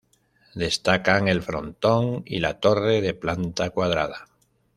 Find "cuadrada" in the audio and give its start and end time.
3.69-4.25